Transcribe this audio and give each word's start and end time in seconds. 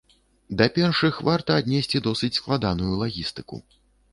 Да 0.61 0.67
першых 0.77 1.19
варта 1.27 1.57
аднесці 1.63 2.03
досыць 2.07 2.33
складаную 2.39 2.93
лагістыку. 3.03 3.63